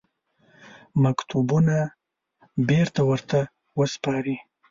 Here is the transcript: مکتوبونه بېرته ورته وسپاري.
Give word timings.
مکتوبونه 1.03 1.77
بېرته 2.69 3.01
ورته 3.09 3.39
وسپاري. 3.79 4.35